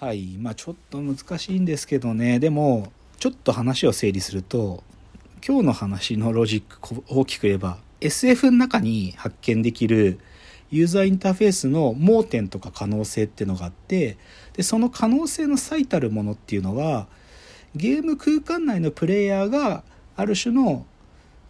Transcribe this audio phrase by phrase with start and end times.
[0.00, 2.38] はいまあちょっと難しいんですけどね。
[2.38, 4.82] でもちょっと話を整理すると
[5.46, 10.18] 今日の話のロジック大きく言えば SF の中に発見できる
[10.70, 14.16] ユーザーインターフェースの盲点とか可能性っていうのがあって
[14.54, 17.06] でその可能性の最たるものっていうのは
[17.76, 19.84] ゲーム空間内のプレイヤーが
[20.16, 20.86] ある種の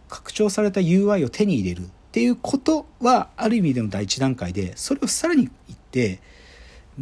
[0.09, 6.19] 拡張された UI を手に入れるっていうことはある意味での第一段階でそれをさらに言って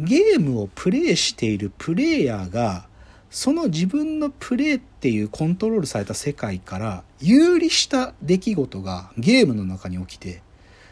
[0.04, 2.86] ゲームをプレイしているプレイヤーが
[3.28, 10.42] その自分のプレイっていうコントロールされた世界から有利した出来事がゲームの中に起きて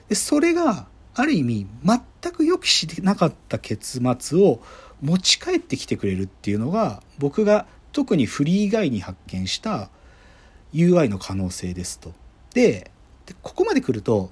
[0.08, 4.60] でそれがある意味全く予期してなかった結末を
[5.00, 9.90] 持ち帰ってきてくれるっていうのが僕が特にフリー以外に発見した
[10.74, 12.12] UI の可能性ですと。
[12.54, 12.90] で
[13.42, 14.30] ここまで来ると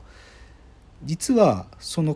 [1.02, 2.14] 実はその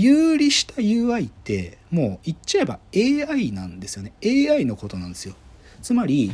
[0.00, 4.12] 有利した UI ってもう言っちゃえば AI なんですよね。
[4.24, 5.34] AI のことなんですよ。
[5.82, 6.30] つまり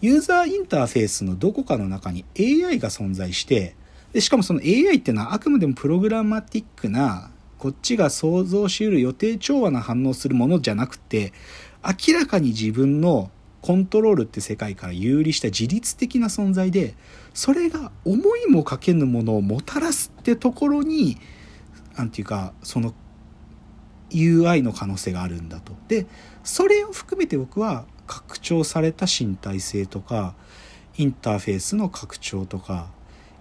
[0.00, 3.74] ユーザーインターフェースのどこかの中に AI が存在して
[4.12, 11.32] でしかもその AI っていうのはあくまでもプログラマティックなこっちが想像しうる予定調和な反応するものじゃなくて
[11.84, 16.94] 明らかに自分のコントロールって世界から有利した自律的な存在で
[17.34, 21.18] それが思いもかけぬものをもたらすってところに
[22.00, 22.94] 何て言うかその
[24.10, 25.72] UI の可能性があるんだと。
[25.88, 26.06] で
[26.42, 30.34] それを含めて僕は拡張された身体性とか
[30.96, 32.88] インターフェースの拡張とか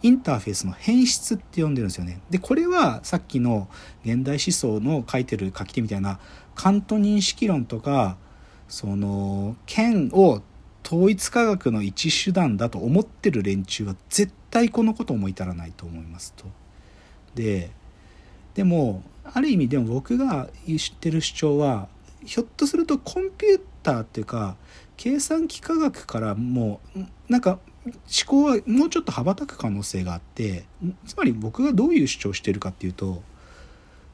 [0.01, 2.21] インターフェースの変質って呼んでるんですよね。
[2.29, 3.69] でこれはさっきの
[4.03, 6.19] 現代思想の書いてる書き手みたいな
[6.55, 8.17] カント認識論とか
[8.67, 10.41] その剣を
[10.85, 16.45] 統一科学の一手段だと思ってる連中は絶対このこと思い至らないと思いますと。
[17.35, 17.71] で
[18.53, 21.87] でもある意味でも僕が知ってる主張は
[22.25, 24.55] ひょっとするとコンピューターっていうか
[24.97, 27.93] 計算機科学からもうなんか思
[28.25, 30.65] 考はもうちょっと羽ばたく可能性があって
[31.05, 33.23] つまり僕がどういう主張してるかっていうと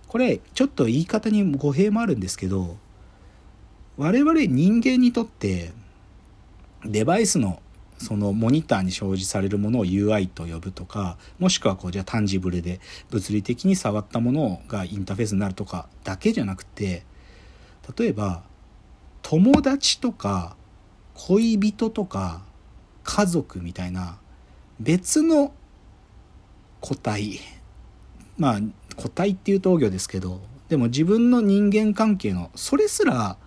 [0.07, 2.77] これちょっと言い方に語弊もあるんですけど
[3.97, 5.71] 我々人間にとって
[6.85, 7.61] デバイスの
[7.97, 12.79] そのモニターに表示されるものを UI と呼ぶとかもしくはこうじゃあタンジブルで
[13.09, 17.03] 物理的に触ったものがインターフェースになるとかだけじゃなくて
[17.97, 18.43] 例えば
[19.21, 20.55] 友達とか
[21.13, 22.43] 恋人とか
[23.03, 24.17] 家族みたいな
[24.79, 25.53] 別の
[26.81, 27.39] 個体
[28.37, 28.59] まあ
[28.97, 33.37] 個体っていうと業ですけどでも自分の人間関係のそれすら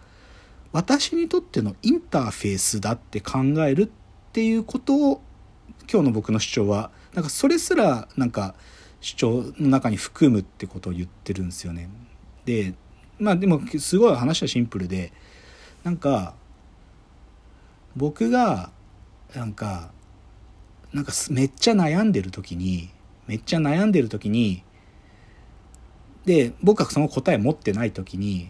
[0.73, 3.89] 私にとってのインターフェースだって考えるっ
[4.29, 5.23] っていうことを
[5.91, 8.55] 今日の僕の主張はなんかそれすらなんか
[9.01, 11.89] 主張の中に含むってことを言ってるんですよね。
[12.45, 12.75] で
[13.19, 15.13] まあでもすごい話はシンプルで
[15.83, 16.35] なんか
[17.97, 18.71] 僕が
[19.35, 19.91] なんか
[20.93, 22.91] なんかめっちゃ悩んでる時に
[23.27, 24.63] めっちゃ悩んでる時に
[26.25, 28.49] で僕はその答え持ってない時に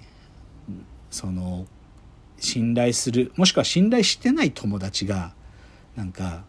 [1.11, 1.67] その
[2.39, 5.35] 信頼するもしくは信頼してない友達が
[5.99, 6.45] なんか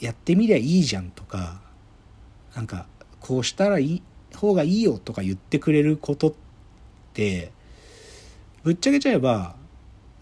[0.00, 1.60] やってみりゃいいじゃんとか
[2.56, 2.86] なんか
[3.20, 4.02] こうしたらいい
[4.34, 6.32] 方がいいよとか言ってくれることっ
[7.12, 7.52] て
[8.62, 9.56] ぶっちゃけちゃえば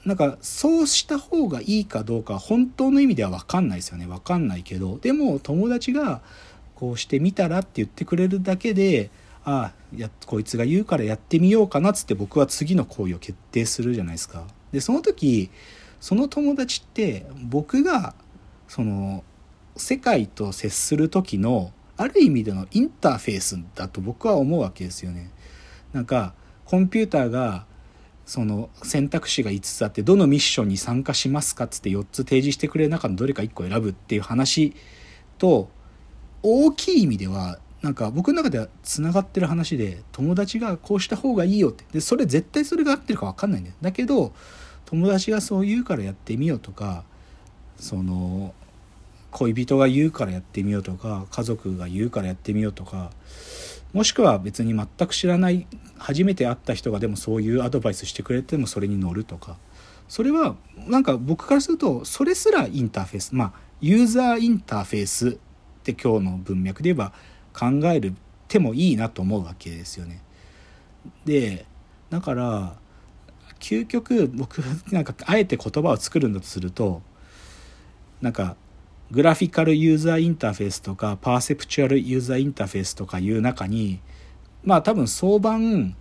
[0.05, 6.23] なんかそうした方がいいかどうか本当の意味では分かんないですよね分かんないけどでも友達が
[6.75, 9.11] こうしてみたらって言ってくれるだけで
[9.45, 14.45] ああやこいつが言うからやってみようかなっつって僕は次の行為を決定するじゃないですか。
[14.73, 15.51] でその時
[16.01, 18.15] その友達って僕が
[18.69, 19.23] その
[19.77, 25.31] 世界と接する時のある意味でのインターフェースだと僕は思うわけですよね。
[25.93, 26.35] なんか
[26.65, 27.67] コンピューターが
[28.25, 34.73] その選択肢が5つあってどのミッションに参加しますかっつって4つ提示してくれる中のどれか1個選ぶっていう話
[35.37, 35.69] と
[36.43, 44.33] 大きい意味ではなんか僕の中ではつながってる話で友達がこうした方がいいよってでそれ絶対それが合ってるか分かんないんだよだけど
[44.91, 47.05] 友達がそう言うからやってみようとか
[47.77, 48.55] その
[49.31, 53.13] 恋人が言うからやってみようとか家族が言うからやってみようとか
[53.93, 59.57] もしくは別に全く知らない初めて会った人がでもそういうアドバイスしてくれてもそれに乗るとか
[60.09, 65.33] それはなんか僕からするとそれすらインターフェースまあユーザーインターフェースっ
[65.85, 67.13] て今日の文脈で言えば
[67.53, 68.15] 考える
[68.49, 70.21] てもいいなと思うわけですよね。
[71.25, 71.67] で
[72.11, 72.80] だから
[73.61, 74.59] 究極僕
[74.91, 77.03] なんかあえて言葉を作るんだとすると
[78.21, 78.57] なんか
[79.11, 84.01] グラフィカルユーザーインターフェースとかパーセプチュアルユーザーインターフェースとかいう中に
[84.63, 85.97] まあ多分相番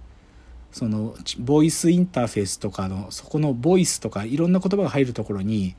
[0.72, 5.76] そのボイスインターフェースとかのそこのボイスとかいろんな言葉が入るところに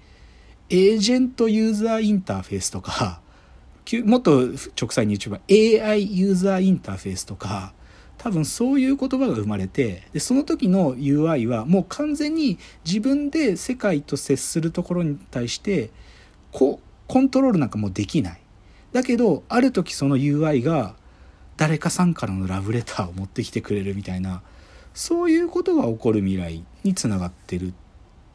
[0.69, 3.21] エージェントユーザーインターフェースとか
[4.05, 4.51] もっと
[4.81, 7.73] 直裁に言えば AI ユーザーインターフェースとか
[8.23, 15.89] 多分そういう言葉が生まれてでその時の UI はもう完全に自分で世界と接するところに対して
[16.53, 18.41] こコントロールなんかもうできない
[18.93, 20.95] だけどある時その UI が
[21.57, 24.43] 誰かさんからのラブレターを持ってきてくれるみたいな
[24.93, 27.73] そういうことが起こる未来につながってるっ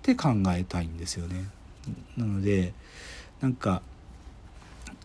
[0.01, 1.45] て考えたいんですよね。
[2.17, 2.73] なので
[3.39, 3.83] なんか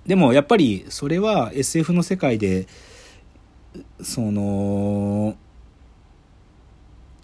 [0.06, 2.66] でもやっぱりそれは SF の世界で
[4.02, 5.36] その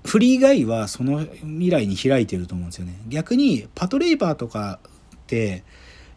[0.04, 4.78] フリーガイはその未来に開いてると思うんですよね逆にパトレイバーとか
[5.14, 5.64] って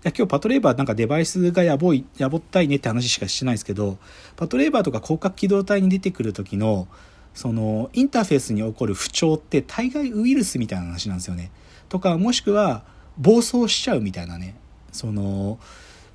[0.04, 3.98] いや今日パトレーバーなんかデバイスがやぼいやぼったいねって話しかしてないですけど
[4.38, 6.88] パトレーバーとか広角機動隊に出てくる時の
[7.34, 11.52] そのインターフェースに起こる不調って大概ウイルスみたいな話なんですよね。
[11.90, 12.84] とかもしくは
[13.18, 14.56] 暴走しちゃうみたいなね
[14.92, 15.60] その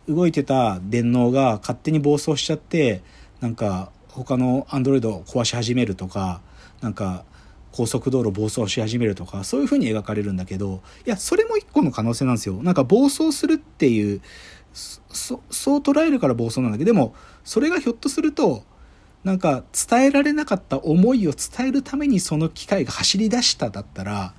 [0.09, 3.03] 動いてた電脳が勝手に暴走しちゃって
[3.41, 3.91] なんか
[4.23, 6.41] 他のアンドロイドを壊し始めるとか
[6.81, 7.25] なんか
[7.73, 12.63] 高速道路暴走し始めるとかそういう風に描かれるんだけどいやそれも一個の可能性なんですよ。
[12.63, 14.21] なんか暴走するっていう
[14.73, 15.39] そう
[15.79, 18.63] 捉えるから暴走なんだけどでもそれがひょっとすると
[19.25, 24.35] なんか伝えられなかった思いを伝えるためにその機械が走り出しただったら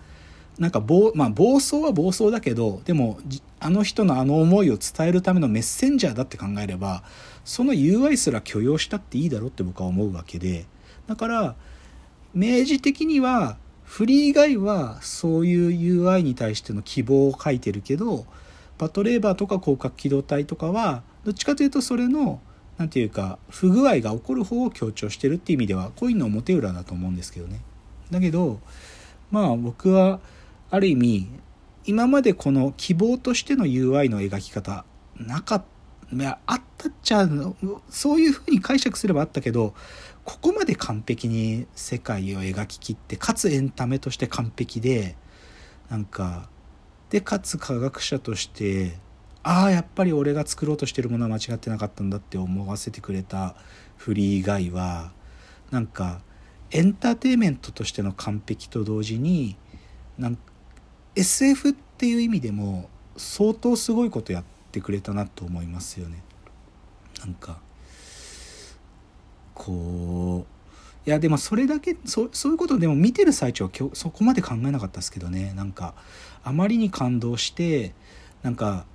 [0.60, 3.20] なんか暴,、まあ、暴走は暴走だけどでも
[3.60, 7.04] あの人のあの思いを伝えるためのメッセンジャーだって考えれば
[7.44, 10.66] その UI すら許容したっていいだろうって僕は思うわけで
[11.08, 11.56] だから
[12.34, 18.26] 明示的にはフリー以外はそういう UI に対しての希望を書いてるけど
[18.78, 22.42] パトレーバーとか広角機動隊とかはどっちかというとそれの
[22.78, 27.62] 何て言うか不具合が起こる方を強調してるっていう意味ではコインの表裏だと思うんですけどね。
[28.12, 28.60] だけど
[29.32, 30.20] まあ僕は
[30.70, 31.30] ある意味
[31.86, 34.86] 今までこの希望としての UI の描き方
[35.18, 35.66] なかった
[36.14, 37.28] いやあったっちゃ
[37.90, 39.74] そういうふうに解釈すればあったけど
[40.24, 45.16] ここまで完璧に世界を描ききってかつエンタメとして完璧で
[45.90, 46.48] なんか
[47.10, 48.98] でかつ科学者として
[49.42, 53.56] ああやっぱり俺が作ろうとしてるものは間違ってなかったんだって思わせてくれた
[53.98, 55.12] フリーガイは
[55.72, 56.22] なんか
[56.72, 59.58] エンターテインメントとしての完璧と同時に
[60.18, 60.42] なんか
[61.16, 66.22] SF っていう意味でも相当すごいことやってくれたなと思いますよね。
[67.20, 67.60] なんか
[69.54, 70.56] こう
[71.08, 75.94] いやでもそれだけそそういうことでも見てる最中は今日そこまで考えなかったですけどねなんか
[76.44, 77.94] あまりに感動して
[78.44, 78.86] なんか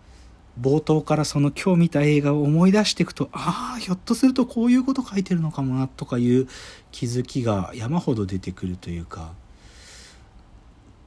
[0.60, 6.48] 冒頭からその今日見た映画を思い出していくとああひょっとするとこういうこと書いてるのかもなとかいう
[6.90, 9.32] 気づきが山ほど出てくるというか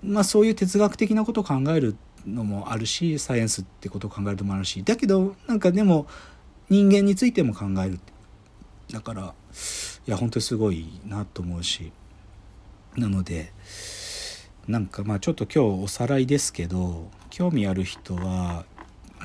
[0.04, 1.96] まあそういう哲学的なことを考える
[2.28, 6.08] のもあるしサイエンスってことを考えるのもあるしだけどなんかでも
[6.70, 8.00] 人間についても考える
[8.92, 9.34] だから
[10.08, 11.92] いや本当にすごいなと思うし
[12.96, 13.52] なので
[14.68, 18.66] なんかまあちょっと今日おさらいですけど興味ある人は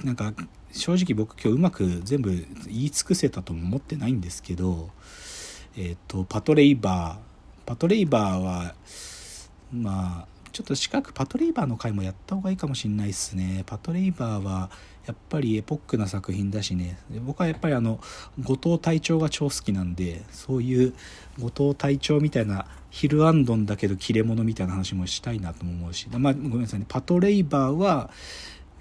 [0.05, 0.33] なんか
[0.73, 2.47] 正直僕今日うまく全部言
[2.85, 4.91] い尽くせたとも思ってないんですけど
[5.77, 7.29] えっ、ー、とパトレイバー。
[7.69, 8.75] パトレイバーは
[9.71, 13.65] まあちょっと近くパトレイバーの回もやった方がいいかもしんないっすね。
[13.67, 14.71] パトレイバーは
[15.07, 16.99] やっぱりエポックな作品だしね。
[17.23, 18.01] 僕はやっぱりあの、
[18.41, 20.95] 後藤隊長が超好きなんで、そういう
[21.39, 26.09] 後藤隊長みたいなヒルアンドンだけど切れ者みたいな話もしたいなとも思うし。
[26.11, 26.87] まあ、ごめんなさいね。
[26.89, 28.11] パトレイバーは、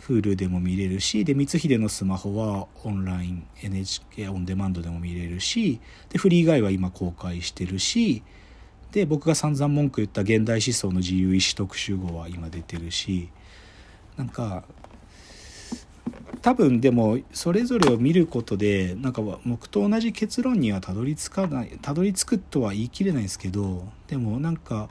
[0.08, 8.24] Hulu でも見れるし、で、光秀のスマホはオンライン、NHK オンデマンドでも見れるし、で、フリーガイは今公開してるし、
[8.92, 13.30] で僕が散々文句言った現代思想の自由意志特集号は今出てるし
[14.16, 14.64] なんか
[16.42, 24.90] 多分でもそれぞれを見ることでなんか僕と同じ結論にはたどり着かないたどり着くとは言い切れないですけどでもなんか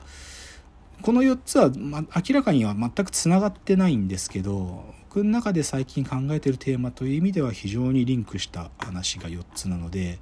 [1.01, 10.19] この4つは、ま、明らかには全くつながってないんですけど僕の中で最近考えてるテーマという意味では非常にリンクした話が4つなので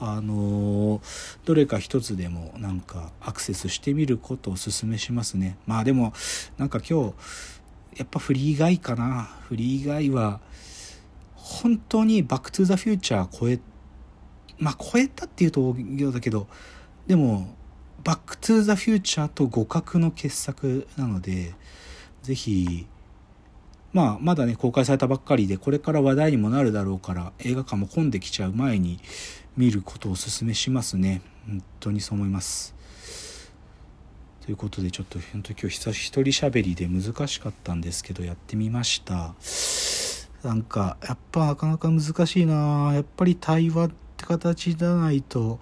[0.00, 1.00] あの
[1.44, 5.56] どれか一つでもなんかアクセスしてみることをお勧めしますね。
[5.66, 6.12] まあでも
[6.58, 7.14] なんか今日
[7.98, 9.30] やっぱフリーガイかな。
[9.48, 10.40] フリーガイは
[11.36, 13.60] 本当にバックトゥザフューチャー超え
[14.58, 16.48] まあ超えたっていうと大だけど
[17.06, 17.54] でも
[18.02, 21.54] バックトゥザフューチャーと互角の傑作なので
[22.22, 22.86] ぜひ
[23.94, 28.98] まあ、まだね、公開されたばっかりで、これから話題にもなるだろうから、映画館も混んできちゃう前に
[29.56, 31.22] 見ることをお勧めしますね。
[31.46, 32.74] 本当にそう思います。
[34.44, 39.34] ということでちょっと本当今日久し一人喋りで難しかったんですけどやってみました
[40.46, 45.60] なんかやっぱなかなか難しいなやっぱり対話って形じゃないと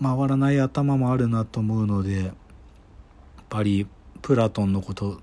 [0.00, 2.34] 回らない頭もあるなと思うのでやっ
[3.48, 3.88] ぱり
[4.20, 5.20] プラトンのこと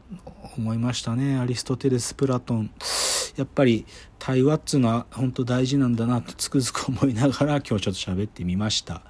[0.58, 2.72] 思いましたねアリストテレスプラトン
[3.40, 3.86] やっぱり
[4.20, 9.02] 対話っつうのは本当大事なんだなとつくづく思いながら今日ちょっと喋ってみました。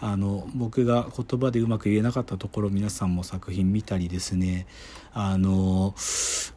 [0.00, 4.66] あの僕が言葉でうまく言えなかったところ皆さんも作品見たりですね。
[5.12, 5.94] あの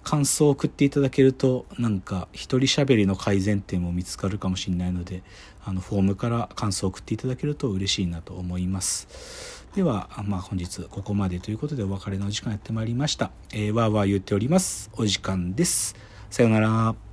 [0.03, 5.21] 感想を送っていただけるとなんか一人喋りの改善点も見つかるかもしれないので
[5.63, 9.61] あのフォームから感想を送っていただけると嬉しいなと思います。
[9.75, 14.89] では、まあ、本日ここまでということでお別れのお時間やってまいりました、えー、わーわー言っております。
[14.93, 15.95] お時間です。
[16.31, 17.10] さようなら。